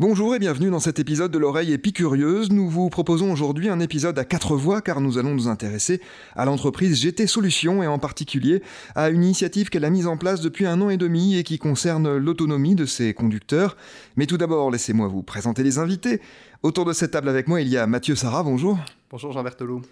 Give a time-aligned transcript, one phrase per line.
[0.00, 2.52] Bonjour et bienvenue dans cet épisode de l'oreille épicurieuse.
[2.52, 6.00] Nous vous proposons aujourd'hui un épisode à quatre voix car nous allons nous intéresser
[6.36, 8.62] à l'entreprise GT Solutions et en particulier
[8.94, 11.58] à une initiative qu'elle a mise en place depuis un an et demi et qui
[11.58, 13.76] concerne l'autonomie de ses conducteurs.
[14.14, 16.20] Mais tout d'abord, laissez-moi vous présenter les invités.
[16.62, 18.78] Autour de cette table avec moi, il y a Mathieu Sarah, bonjour.
[19.10, 19.82] Bonjour Jean Berthelot.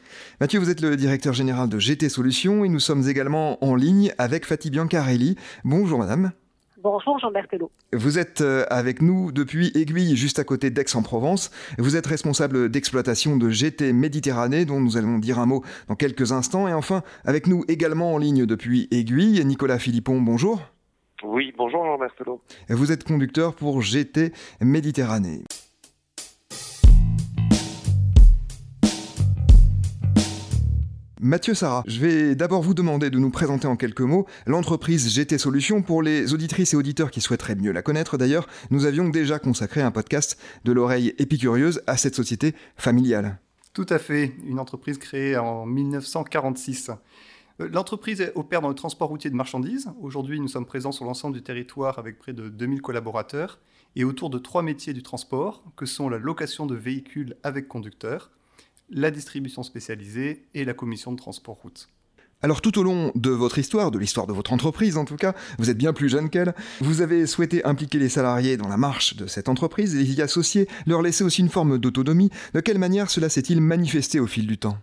[0.41, 4.15] Mathieu, vous êtes le directeur général de GT Solutions et nous sommes également en ligne
[4.19, 5.35] avec Fatih Biancarelli.
[5.65, 6.31] Bonjour madame.
[6.89, 7.73] Bonjour Jean Berthelot.
[7.93, 11.51] Vous êtes euh, avec nous depuis Aiguille, juste à côté d'Aix-en-Provence.
[11.79, 16.31] Vous êtes responsable d'exploitation de GT Méditerranée, dont nous allons dire un mot dans quelques
[16.31, 16.69] instants.
[16.69, 20.61] Et enfin, avec nous également en ligne depuis Aiguille, Nicolas Philippon, bonjour.
[21.25, 22.41] Oui, bonjour Jean Berthelot.
[22.69, 25.43] Vous êtes conducteur pour GT Méditerranée.
[31.23, 35.39] Mathieu Sarah, je vais d'abord vous demander de nous présenter en quelques mots l'entreprise GT
[35.39, 35.81] Solutions.
[35.81, 39.81] Pour les auditrices et auditeurs qui souhaiteraient mieux la connaître, d'ailleurs, nous avions déjà consacré
[39.81, 43.39] un podcast de l'oreille épicurieuse à cette société familiale.
[43.73, 46.91] Tout à fait, une entreprise créée en 1946.
[47.61, 49.91] Euh, l'entreprise opère dans le transport routier de marchandises.
[50.03, 53.59] Aujourd'hui, nous sommes présents sur l'ensemble du territoire avec près de 2000 collaborateurs
[53.97, 58.31] et autour de trois métiers du transport, que sont la location de véhicules avec conducteur,
[58.91, 61.89] la distribution spécialisée et la commission de transport route.
[62.43, 65.35] Alors tout au long de votre histoire, de l'histoire de votre entreprise en tout cas,
[65.59, 69.17] vous êtes bien plus jeune qu'elle, vous avez souhaité impliquer les salariés dans la marche
[69.17, 72.31] de cette entreprise et y associer, leur laisser aussi une forme d'autonomie.
[72.53, 74.79] De quelle manière cela s'est-il manifesté au fil du temps?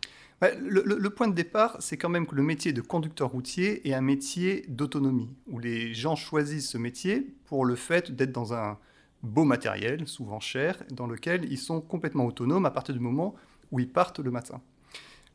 [0.61, 3.93] Le, le, point de départ, c'est quand même que le métier de conducteur routier est
[3.93, 8.77] un métier d'autonomie, où les gens choisissent ce métier pour le fait d'être dans un
[9.21, 13.35] beau matériel, souvent cher, dans lequel ils sont complètement autonomes à partir du moment où
[13.79, 14.61] ils partent le matin.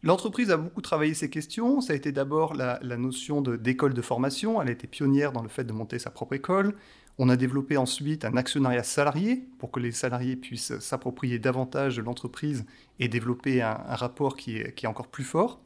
[0.04, 1.80] L'entreprise a beaucoup travaillé ces questions.
[1.80, 4.62] Ça a été d'abord la, notion d'école de, formation.
[4.62, 6.74] Elle a été pionnière dans le fait de monter sa propre école.
[7.20, 12.03] On a développé ensuite un actionnariat salarié pour que les salariés puissent s'approprier davantage de
[12.03, 12.64] l'entreprise
[13.00, 15.60] et développer un, rapport qui est, encore plus fort.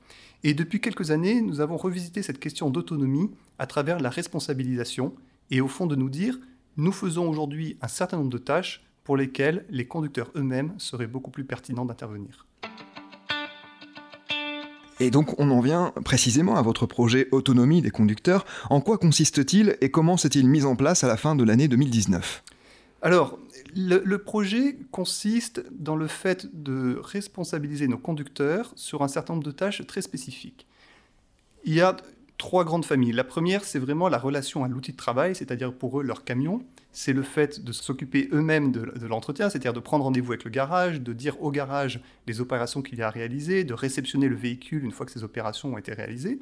[0.45, 5.15] Et depuis quelques années, nous avons revisité cette question d'autonomie à travers la responsabilisation
[5.51, 6.39] et au fond de nous dire,
[6.79, 11.31] nous faisons aujourd'hui un certain nombre de tâches pour lesquelles les conducteurs eux-mêmes seraient beaucoup
[11.31, 12.47] plus pertinents d'intervenir.
[15.01, 18.45] Et donc on en vient précisément à votre projet Autonomie des conducteurs.
[18.71, 22.45] En quoi consiste-t-il et comment s'est-il mis en place à la fin de l'année 2019
[23.05, 23.37] alors,
[23.75, 29.51] le, projet consiste dans le fait de responsabiliser nos conducteurs sur un certain nombre de
[29.51, 30.69] tâches très spécifiques.
[31.65, 31.97] Il y a
[32.39, 33.13] trois grandes familles.
[33.13, 36.65] La première, c'est vraiment la relation à l'outil de travail, c'est-à-dire pour eux leur camion
[36.93, 41.01] c'est le fait de s'occuper eux-mêmes de, l'entretien, c'est-à-dire de prendre rendez-vous avec le garage,
[41.01, 44.85] de dire au garage les opérations qu'il y a à réaliser, de réceptionner le véhicule
[44.85, 46.39] une fois que ces opérations ont été réalisées.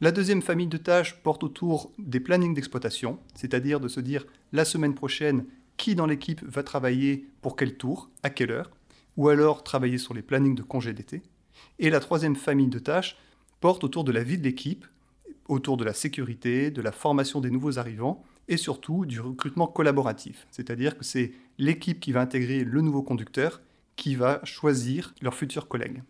[0.00, 4.64] La deuxième famille de tâches porte autour des plannings d'exploitation, c'est-à-dire de se dire la
[4.64, 5.44] semaine prochaine,
[5.76, 8.70] qui dans l'équipe va travailler pour quel tour, à quelle heure,
[9.16, 11.22] ou alors travailler sur les plannings de congé d'été.
[11.80, 13.16] Et la troisième famille de tâches
[13.60, 14.86] porte autour de la vie de l'équipe,
[15.48, 20.46] autour de la sécurité, de la formation des nouveaux arrivants, et surtout du recrutement collaboratif.
[20.50, 23.60] C'est-à-dire que c'est l'équipe qui va intégrer le nouveau conducteur
[23.96, 26.02] qui va choisir leurs futurs collègues.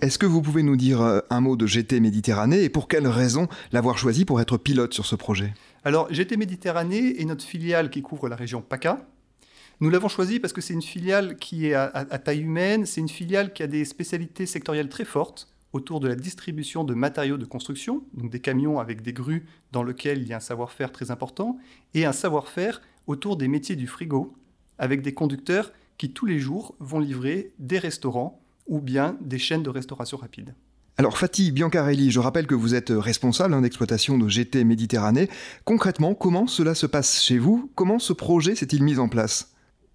[0.00, 3.06] Est-ce que vous pouvez nous dire euh, un mot de GT Méditerranée et pour quelle
[3.06, 5.54] raison l'avoir choisi pour être pilote sur ce projet?
[5.84, 9.06] Alors GT Méditerranée est notre filiale qui couvre la région PACA.
[9.80, 13.00] Nous l'avons choisi parce que c'est une filiale qui est à, à taille humaine, c'est
[13.00, 17.36] une filiale qui a des spécialités sectorielles très fortes autour de la distribution de matériaux
[17.36, 20.92] de construction, donc des camions avec des grues dans lesquels il y a un savoir-faire
[20.92, 21.58] très important,
[21.94, 24.34] et un savoir-faire autour des métiers du frigo,
[24.78, 29.64] avec des conducteurs qui tous les jours vont livrer des restaurants ou bien des chaînes
[29.64, 30.54] de restauration rapide.
[30.96, 35.28] Alors Fatih Biancarelli, je rappelle que vous êtes responsable hein, d'exploitation de GT Méditerranée.
[35.64, 37.68] Concrètement, comment cela se passe chez vous?
[37.74, 39.53] Comment ce projet s'est-il mis en place?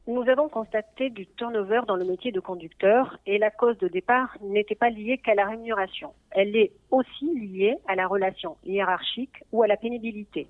[0.09, 4.35] Nous avons constaté du turnover dans le métier de conducteur et la cause de départ
[4.41, 6.13] n'était pas liée qu'à la rémunération.
[6.31, 10.47] Elle est aussi liée à la relation hiérarchique ou à la pénibilité.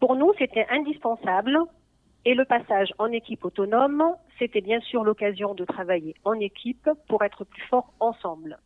[0.00, 1.58] Pour nous, c'était indispensable
[2.24, 4.02] et le passage en équipe autonome,
[4.38, 8.58] c'était bien sûr l'occasion de travailler en équipe pour être plus forts ensemble.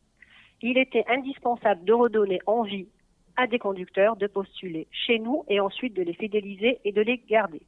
[0.60, 2.86] Il était indispensable de redonner envie
[3.34, 7.18] à des conducteurs de postuler chez nous et ensuite de les fidéliser et de les
[7.18, 7.62] garder.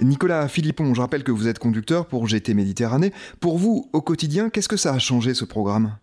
[0.00, 3.12] Nicolas Philippon, je rappelle que vous êtes conducteur pour GT Méditerranée.
[3.40, 5.98] Pour vous, au quotidien, qu'est-ce que ça a changé ce programme?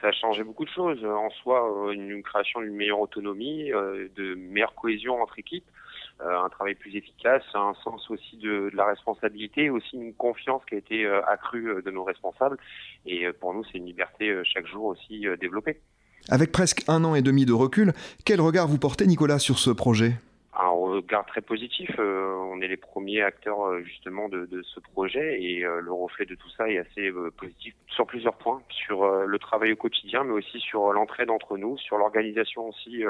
[0.00, 1.04] Ça a changé beaucoup de choses.
[1.04, 5.64] En soi, euh, une création d'une meilleure autonomie, euh, de meilleure cohésion entre équipes,
[6.20, 10.74] euh, un travail plus efficace, un sens aussi de, la responsabilité, aussi une confiance qui
[10.74, 12.58] a été accrue de nos responsables.
[13.04, 15.80] Et pour nous, c'est une liberté chaque jour aussi développée.
[16.28, 17.92] Avec presque un an et demi de recul,
[18.24, 20.14] quel regard vous portez, Nicolas, sur ce projet?
[20.58, 21.90] Un regard très positif.
[21.98, 26.24] Euh, on est les premiers acteurs euh, justement de, ce projet et euh, le reflet
[26.24, 30.32] de tout ça est assez positif sur plusieurs points, sur le travail au quotidien, mais
[30.32, 33.04] aussi sur l'entraide entre nous, sur l'organisation aussi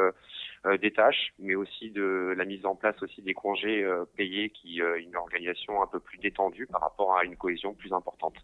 [0.80, 3.84] des tâches, mais aussi de la mise en place aussi des congés
[4.16, 7.92] payés, qui est une organisation un peu plus détendue par rapport à une cohésion plus
[7.92, 8.34] importante.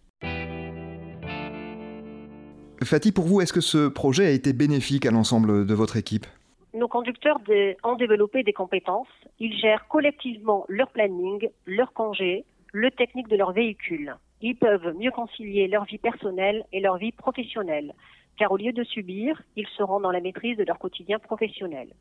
[2.82, 6.26] Fatih, pour vous, est-ce que ce projet a été bénéfique à l'ensemble de votre équipe?
[6.74, 7.38] Nos conducteurs
[7.84, 9.08] ont développé des compétences.
[9.38, 14.16] Ils gèrent collectivement leur planning, leur congé, le technique de leur véhicule.
[14.40, 17.94] Ils peuvent mieux concilier leur vie personnelle et leur vie professionnelle,
[18.38, 21.92] car au lieu de subir, ils seront dans la maîtrise de leur quotidien professionnel.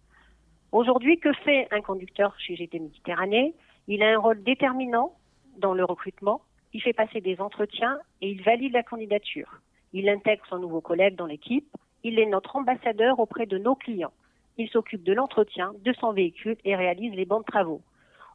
[0.72, 3.54] Aujourd'hui, que fait un conducteur chez GT Méditerranée?
[3.88, 5.14] Il a un rôle déterminant
[5.58, 6.42] dans le recrutement,
[6.74, 9.60] il fait passer des entretiens et il valide la candidature.
[9.92, 11.68] Il intègre son nouveau collègue dans l'équipe,
[12.04, 14.14] il est notre ambassadeur auprès de nos clients.
[14.62, 17.82] Il s'occupe de l'entretien de son véhicule et réalise les bons travaux.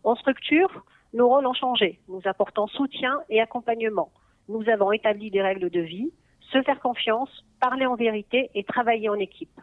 [0.03, 0.85] En structure,
[1.15, 2.01] nos rôles ont changé.
[2.09, 4.11] Nous apportons soutien et accompagnement.
[4.49, 6.11] Nous avons établi des règles de vie,
[6.53, 7.29] se faire confiance,
[7.61, 9.61] parler en vérité et travailler en équipe.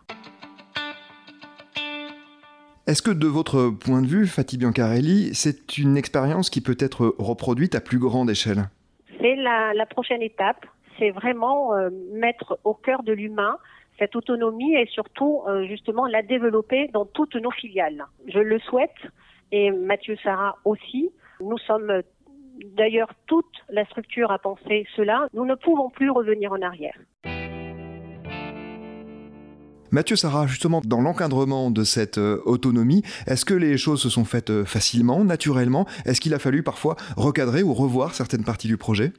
[2.87, 7.13] Est-ce que de votre point de vue, Fatih Biancarelli, c'est une expérience qui peut être
[7.17, 8.69] reproduite à plus grande échelle?
[9.19, 10.65] C'est la, prochaine étape.
[10.97, 13.57] C'est vraiment euh, mettre au cœur de l'humain
[14.03, 18.05] cette autonomie et surtout euh, justement la développer dans toutes nos filiales.
[18.27, 18.91] Je le souhaite
[19.53, 21.09] et Mathieu Sarah aussi.
[21.39, 22.01] Nous sommes
[22.75, 25.27] d'ailleurs toute la structure à penser cela.
[25.33, 26.97] Nous ne pouvons plus revenir en arrière.
[29.91, 34.25] Mathieu Sarah, justement, dans l'encadrement de cette euh, autonomie, est-ce que les choses se sont
[34.25, 35.85] faites euh, facilement, naturellement?
[36.05, 39.13] Est-ce qu'il a fallu parfois recadrer ou revoir certaines parties du projet?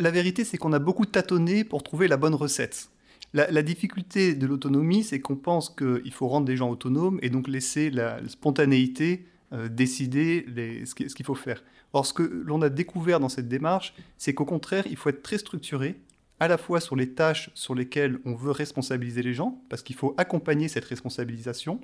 [0.00, 2.90] La, vérité, c'est qu'on a beaucoup tâtonné pour trouver la bonne recette.
[3.34, 7.46] La, difficulté de l'autonomie, c'est qu'on pense qu'il faut rendre des gens autonomes et donc
[7.46, 10.46] laisser la spontanéité euh, décider
[10.84, 11.62] ce qu'il faut faire.
[11.92, 15.22] Or, ce que l'on a découvert dans cette démarche, c'est qu'au contraire, il faut être
[15.22, 16.00] très structuré,
[16.40, 19.96] à la fois sur les tâches sur lesquelles on veut responsabiliser les gens, parce qu'il
[19.96, 21.80] faut accompagner cette responsabilisation,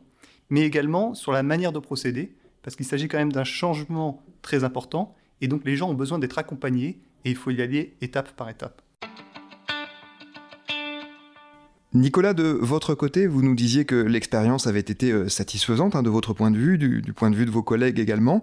[0.50, 4.62] mais également sur la manière de procéder, parce qu'il s'agit quand même d'un changement très
[4.62, 8.32] important, et donc les gens ont besoin d'être accompagnés, et il faut y aller étape
[8.32, 8.83] par étape.
[11.94, 16.10] Nicolas, de votre côté, vous nous disiez que l'expérience avait été euh, satisfaisante hein, de
[16.10, 18.42] votre point de vue, du, point de vue de vos collègues également.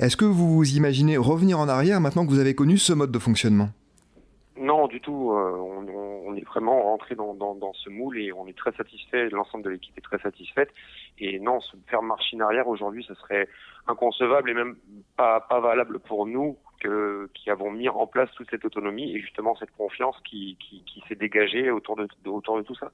[0.00, 3.12] Est-ce que vous vous imaginez revenir en arrière maintenant que vous avez connu ce mode
[3.12, 3.68] de fonctionnement?
[4.58, 5.30] Non, du tout.
[5.30, 5.52] Euh,
[6.26, 7.36] on, est vraiment rentré dans,
[7.72, 10.70] ce moule et on est très satisfait, l'ensemble de l'équipe est très satisfaite.
[11.20, 13.48] Et non, se faire marche en arrière aujourd'hui, ce serait
[13.86, 14.74] inconcevable et même
[15.16, 19.70] pas valable pour nous qui avons mis en place toute cette autonomie et justement cette
[19.76, 20.56] confiance qui,
[21.08, 22.92] s'est dégagée autour de, autour de tout ça.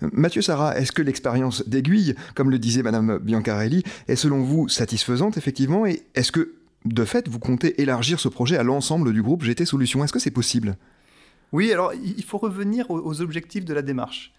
[0.00, 5.36] Mathieu Sarah, est-ce que l'expérience d'aiguille, comme le disait Madame Biancarelli, est selon vous satisfaisante
[5.36, 6.54] effectivement et est-ce que
[6.84, 10.04] de fait vous comptez élargir ce projet à l'ensemble du groupe GT Solutions?
[10.04, 10.76] Est-ce que c'est possible?
[11.52, 14.34] Oui, alors il faut revenir aux objectifs de la démarche.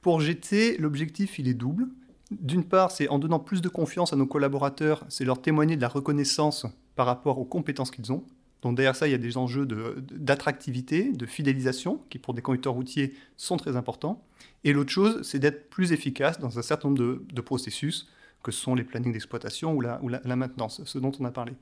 [0.00, 1.88] Pour GT, l'objectif il est double.
[2.30, 5.80] D'une part, c'est en donnant plus de confiance à nos collaborateurs, c'est leur témoigner de
[5.80, 8.24] la reconnaissance par rapport aux compétences qu'ils ont.
[8.62, 12.74] Donc derrière ça, il y a des enjeux d'attractivité, de, fidélisation, qui pour des conducteurs
[12.74, 14.22] routiers sont très importants.
[14.64, 18.08] Et l'autre chose, c'est d'être plus efficace dans un certain nombre de, processus,
[18.42, 21.52] que sont les plannings d'exploitation ou, la, ou la, maintenance, ce dont on a parlé.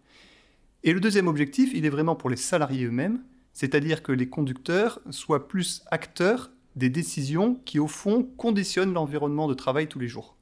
[0.84, 3.20] Et le deuxième objectif, il est vraiment pour les salariés eux-mêmes,
[3.52, 9.54] c'est-à-dire que les conducteurs soient plus acteurs des décisions qui, au fond, conditionnent l'environnement de
[9.54, 10.37] travail tous les jours.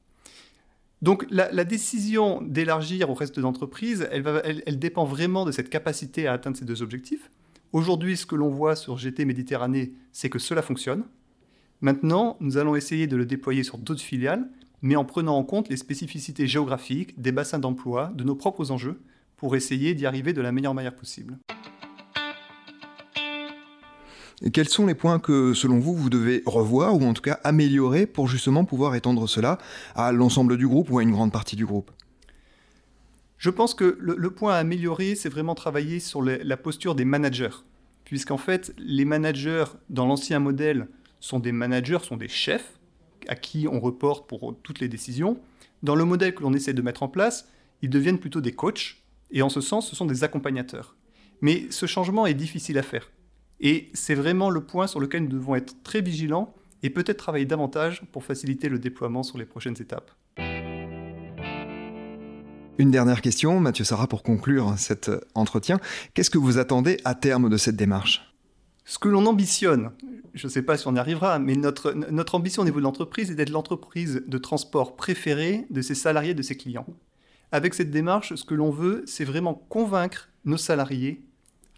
[1.02, 6.32] Donc la, décision d'élargir au reste de l'entreprise, elle, dépend vraiment de cette capacité à
[6.32, 7.30] atteindre ces deux objectifs.
[7.72, 11.04] Aujourd'hui, ce que l'on voit sur GT Méditerranée, c'est que cela fonctionne.
[11.82, 14.48] Maintenant, nous allons essayer de le déployer sur d'autres filiales,
[14.80, 19.00] mais en prenant en compte les spécificités géographiques, des bassins d'emploi, de nos propres enjeux,
[19.36, 21.38] pour essayer d'y arriver de la meilleure manière possible
[24.52, 28.06] quels sont les points que, selon vous, vous devez revoir ou en tout cas améliorer
[28.06, 29.58] pour justement pouvoir étendre cela
[29.94, 31.90] à l'ensemble du groupe ou à une grande partie du groupe?
[33.38, 37.64] Je pense que le, point à améliorer, c'est vraiment travailler sur la posture des managers.
[38.04, 40.88] Puisqu'en fait, les managers, dans l'ancien modèle,
[41.20, 42.78] sont des managers, sont des chefs
[43.28, 45.38] à qui on reporte pour toutes les décisions.
[45.82, 47.48] Dans le modèle que l'on essaie de mettre en place,
[47.82, 50.94] ils deviennent plutôt des coachs, et en ce sens, ce sont des accompagnateurs.
[51.40, 53.10] Mais ce changement est difficile à faire.
[53.60, 57.46] Et c'est vraiment le point sur lequel nous devons être très vigilants et peut-être travailler
[57.46, 60.10] davantage pour faciliter le déploiement sur les prochaines étapes.
[62.78, 65.80] Une dernière question, Mathieu Sarah, pour conclure cet entretien.
[66.12, 68.34] Qu'est-ce que vous attendez à terme de cette démarche?
[68.84, 69.90] Ce que l'on ambitionne,
[70.34, 72.84] je ne sais pas si on y arrivera, mais notre, notre ambition au niveau de
[72.84, 76.86] l'entreprise est d'être l'entreprise de transport préférée de ses salariés, de ses clients.
[77.50, 81.22] Avec cette démarche, ce que l'on veut, c'est vraiment convaincre nos salariés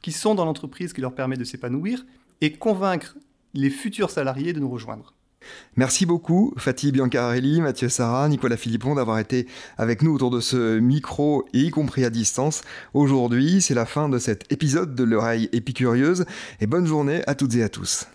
[0.03, 2.05] qui sont dans l'entreprise qui leur permet de s'épanouir
[2.41, 3.17] et convaincre
[3.55, 5.15] les futurs salariés de nous rejoindre.
[5.77, 10.79] Merci beaucoup, Fatih Biancarelli, Mathieu Sarah, Nicolas Philippon, d'avoir été avec nous autour de ce
[10.79, 12.63] micro et y compris à distance.
[12.93, 16.25] Aujourd'hui, c'est la fin de cet épisode de l'oreille épicurieuse
[16.61, 18.07] et bonne journée à toutes et à tous.